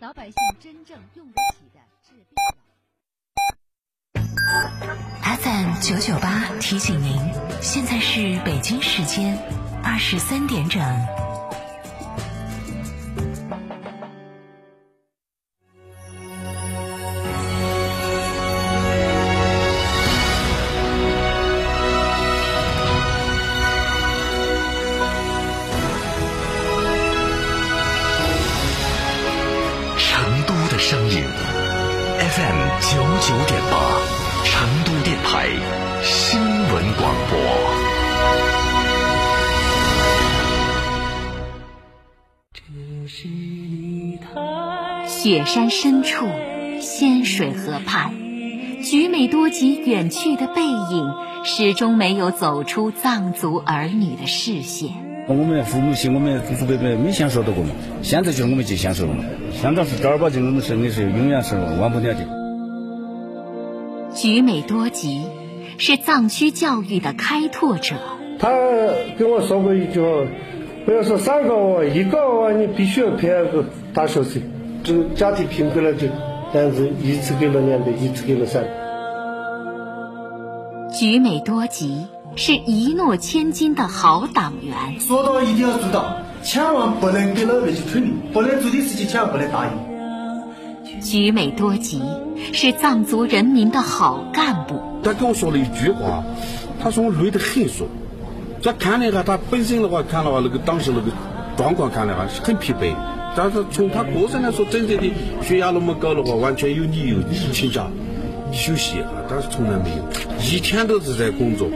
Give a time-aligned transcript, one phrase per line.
[0.00, 2.34] 老百姓真正用得起的治病
[4.14, 5.36] 药。
[5.36, 7.20] FM 九九八提醒您，
[7.60, 9.36] 现在是北京时间
[9.84, 10.80] 二十三点整。
[45.06, 46.26] 雪山深处，
[46.80, 48.14] 仙水河畔，
[48.82, 51.12] 菊美多吉远去的背影，
[51.44, 54.90] 始终没有走出藏族儿女的视线。
[55.28, 57.70] 我们父母亲，我们祖祖辈辈没享受到过嘛？
[58.02, 59.24] 现在就是我们去享受了嘛？
[59.52, 62.39] 香港是正儿八经，我们是的是永远是忘不了的。
[64.12, 65.24] 菊美多吉
[65.78, 67.94] 是藏区教育的开拓者。
[68.38, 68.50] 他
[69.18, 70.08] 跟我说过一句话：
[70.84, 74.42] 不要说三个娃，一个娃你必须要培养个大学生。
[74.82, 76.08] 这个家庭贫困了，就
[76.52, 78.64] 但是一次给了两百，一次给了三。
[80.92, 84.98] 菊美多吉是一诺千金的好党员。
[84.98, 91.00] 说到一定要做到，千万不能给老百姓推理，不能做的事情千万不能答应。
[91.00, 92.02] 菊美多吉
[92.52, 94.80] 是藏族人民的好干部。
[95.02, 96.22] 他跟我说了一句话，
[96.82, 97.86] 他说我累得很，说，
[98.60, 101.10] 这看了下他本身的话，看了话那个当时那个
[101.56, 102.94] 状况看的话是很疲惫。
[103.36, 105.10] 但是从他个人来说，真正的
[105.40, 107.18] 血压那么高的话，完全有理由
[107.52, 107.86] 请假
[108.52, 109.06] 休息一下。
[109.28, 110.04] 但是从来没有，
[110.42, 111.68] 一天都是在工作。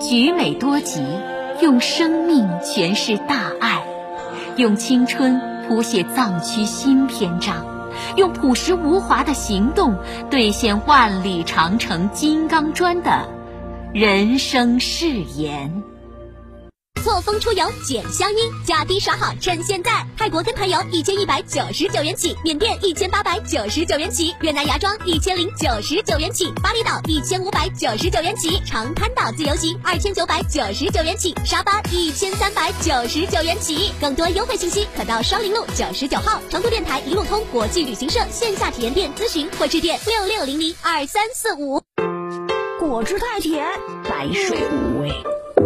[0.00, 1.00] 菊美多吉，
[1.62, 3.86] 用生命诠释大爱，
[4.56, 7.64] 用青春谱写藏区新篇章，
[8.16, 9.96] 用朴实无华的行动
[10.30, 13.28] 兑现万里长城金刚砖的
[13.92, 15.93] 人生誓言。
[17.04, 19.90] 错峰出游捡香烟，价低耍好，趁现在！
[20.16, 33.92] 泰国跟团游一千一百九十九元起，缅甸一千八百九十九元起，越南芽庄一千零九十九元起，巴厘岛一千五百九十九元起，长滩岛自由行二千九百九十九元起，沙巴一千三百九十九元起。
[34.00, 41.82] 更多优惠信息可到双林路九十九号成都电台一路通国际旅行社线下体验店咨询，或致电六六零零二三四五。
[42.80, 43.62] 果汁太甜，
[44.08, 45.12] 白水无味。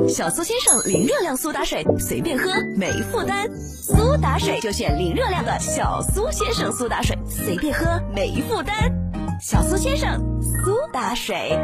[0.09, 3.47] 小苏先生零热量苏打水，随便喝没负担。
[3.61, 8.75] 苏打水就选零热量的小苏先生苏打水，随便喝没负担。
[9.43, 11.59] 小苏先生苏打水。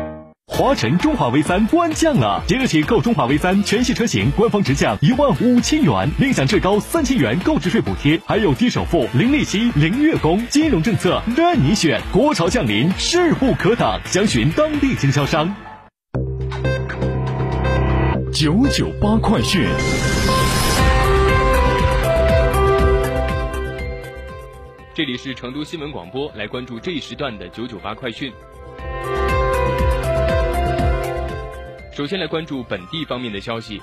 [0.47, 11.99] 华晨中华 V 三官降了，即日起购中华 V 三全系车型，官方直降一万五千元，另享最高三千元购置税补贴，还有低首付、零利息、零月供，金融政策任你选。
[12.13, 15.57] 国潮降临，势不可挡，详询当地经销商。
[18.35, 19.63] 九九八快讯，
[24.93, 28.33] 这里是成都新闻广播，来关注这一时段的九九八快讯。
[31.93, 33.81] 首先来关注本地方面的消息。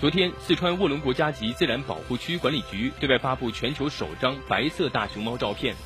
[0.00, 5.76] 昨天，四川卧龙国家级自然保护区管理局对外发布全球首张白色大熊猫照片，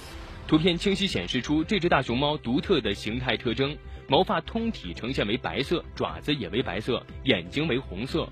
[0.49, 3.77] 图片清晰显示出这只大熊猫独特的形态特征。
[4.09, 8.29] 毛发通体呈现为白色，爪子也为白色，眼睛为红色。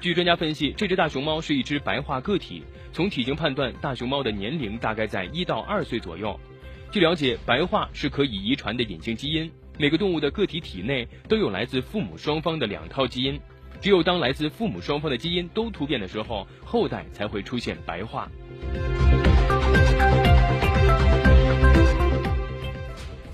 [0.00, 2.64] 据专家分析，这只大熊猫是一只白化个体。
[2.92, 6.38] 从体型判断，大熊猫的年龄大概在一到二岁左右。
[6.90, 9.50] 据了解，白化是可以遗传的隐性基因。
[9.78, 13.40] 每个动物的个体体内都有来自父母双方的两套基因，
[13.80, 18.28] 只有当来自父母双方的基因都突变的时候，后代才会出现白化。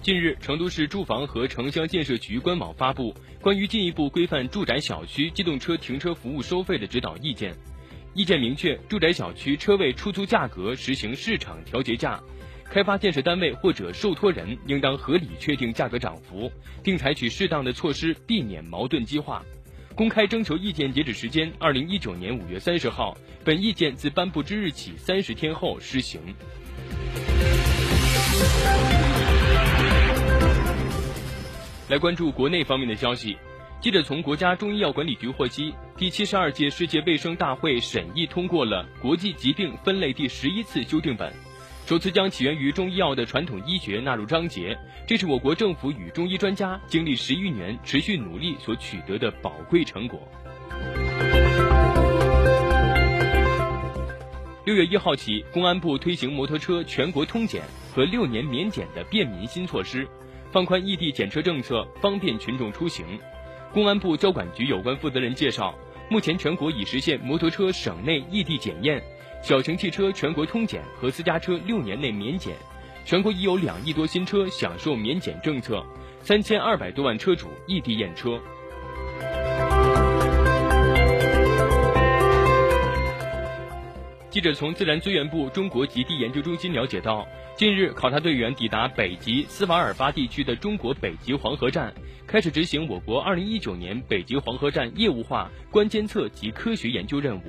[0.08, 7.54] 近日，成都市住房和城乡建设局官网发布关于进一步规范住宅小区机动车停车服务收费的指导意见。
[8.14, 12.19] 意见明确，住宅小区车位出租价格实行市场调节价，
[12.64, 16.50] 开发建设单位或者受托人应当合理确定价格涨幅，
[16.82, 19.44] 并采取适当的措施避免矛盾激化。
[19.94, 23.14] 公开征求意见截止时间：二零一九年五月三十号。
[23.44, 26.19] 本意见自颁布之日起三十天后施行。
[31.88, 33.36] 来关注国内方面的消息。
[33.80, 41.32] 记者从国家中医药管理局获悉，第七十二届世界卫生大会审议通过了国际疾病分类第十一次修订本，
[41.86, 44.76] 首次将起源于中医药的传统医学纳入章节。
[45.06, 50.20] 这是我国政府与中医专家经历十余年持续努力所取得的宝贵成果。
[54.69, 60.06] 六月一号起，公安部推行摩托车全国通检和六年免检的便民新措施，
[60.53, 63.19] 放宽异地检车政策，方便群众出行。
[63.73, 65.75] 公安部交管局有关负责人介绍，
[66.11, 69.03] 目前全国已实现摩托车省内异地检验、
[69.43, 72.55] 小型汽车全国通检和私家车六年内免检，
[73.06, 75.82] 全国已有两亿多新车享受免检政策，
[76.21, 78.38] 三千二百多万车主异地验车。
[84.30, 87.26] 记者从自然资源部中国极地研究中心了解到，
[87.56, 91.94] 近日考察队员抵达北极斯瓦尔巴地区的中国北极黄河站，
[92.26, 97.42] 开始执行我国2019年北极黄河站业务化观监测及科学研究任务。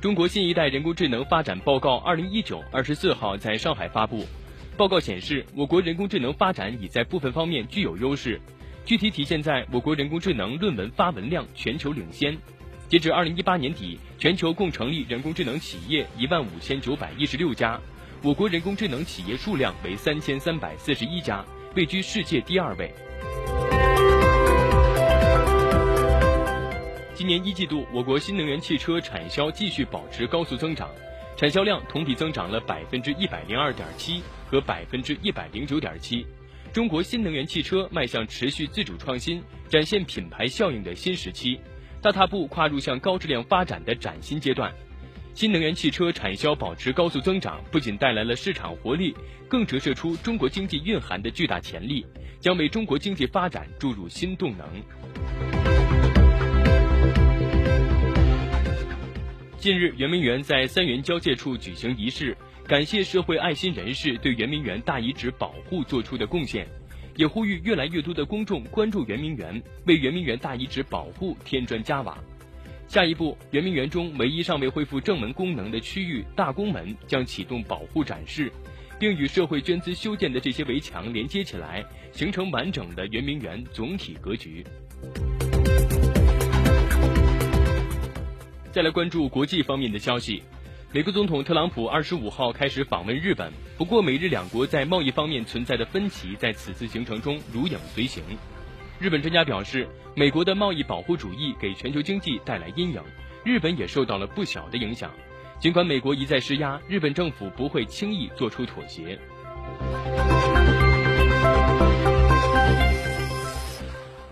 [0.00, 4.24] 中国新一代人工智能发展报告2019二十四号在上海发布，
[4.76, 8.40] 报告显示，我国人工智能发展已在部分方面具有优势，
[8.84, 12.36] 具体体现在我国人工智能论文发文量全球领先。
[12.86, 17.80] 截至二零一八年底，全球共成立人工智能企业一万五千九百一十六家，
[18.22, 21.42] 我国人工智能企业数量为三千三百四十一家，
[21.74, 22.92] 位居世界第二位。
[27.14, 30.90] 今年一季度，我国新能源汽车产销继续保持高速增长，
[31.38, 36.26] 产销量同比增长了百分之一百零二点七和百分之一百零九点七。
[36.74, 41.60] 中国新能源汽车迈向持续自主创新、展现品牌效应的新时期。
[42.02, 44.74] 大踏步跨入向高质量发展的崭新阶段，
[45.34, 49.14] 新能源汽车产销保持高速增长，不仅带来了市场活力，
[49.46, 52.04] 更折射出中国经济蕴含的巨大潜力，
[52.40, 54.66] 将为中国经济发展注入新动能。
[59.58, 66.66] 近日，圆明园在三元交界处举行仪式，感谢社会爱心人士对圆明园大遗址保护做出的贡献。
[67.14, 72.18] 也呼吁越来越多的公众关注圆明园，为圆明园大遗址保护添砖加瓦。
[72.88, 78.50] 下一步，圆明园中唯一尚未恢复正门功能的区域大宫门将启动保护展示，
[78.98, 84.64] 并与社会捐资修建的这些围墙连接起来，形成完整的圆明园总体格局。
[88.72, 90.42] 再来关注国际方面的消息。
[90.94, 98.22] 美国总统特朗普二十五号开始访问日本，不过美日两国在贸易方面存在的分歧在此次行程中如影随形。
[99.00, 103.02] 日本专家表示，美国的贸易保护主义给全球经济带来阴影，
[103.42, 105.10] 日本也受到了不小的影响。
[105.58, 109.18] 尽管美国一再施压，日本政府不会轻易做出妥协。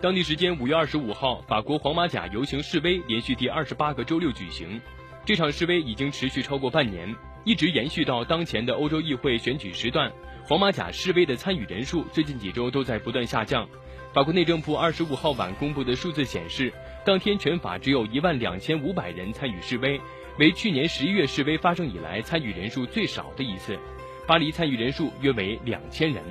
[0.01, 4.81] 当地时间五月二十五号，法国黄马甲游行示威连续第二十八个周六举行。
[5.25, 7.15] 这场示威已经持续超过半年，
[7.45, 10.11] 一直延续到当前的欧洲议会选举时段。
[10.45, 13.69] 黄马甲示威的参与人数最近几周都在不断下降。
[14.13, 16.73] 法国内政部二十五号晚公布的数字显示，
[17.05, 20.01] 当天全法只有一万两千五百人参与示威，
[20.41, 23.79] 为去年十一月示威发生以来参与人数最少的一次。
[24.27, 26.23] 巴黎参与人数约为两千人。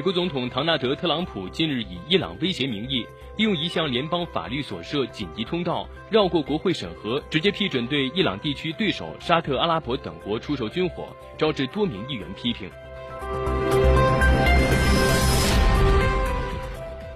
[0.00, 3.06] 美国总统唐纳德·特朗普近日以伊朗威胁名义，
[3.36, 12.70] 利用一项联邦法律所设紧急通道，绕过国会审核，直接批准对伊朗地区对手沙特阿拉伯等国出售军火，招致多名议员批评。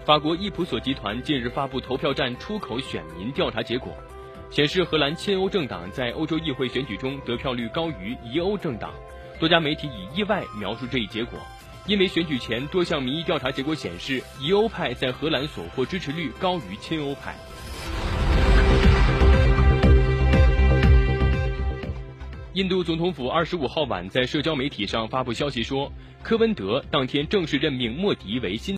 [0.04, 3.94] 法国伊普索集团近日发布投票站出口选民调查结果，
[4.50, 8.92] 显示荷兰亲欧政党在欧洲议会选举中得票率高于疑欧政党，
[9.40, 11.38] 多家媒体以意外描述这一结果。
[11.86, 17.36] 因为选举前多项民意调查结果显示，疑欧派在荷兰所获支持率高于亲欧派。
[22.54, 28.72] 印度总统府二十五号晚在社交媒体上发布消息说，科温德当天正式任命莫迪为新。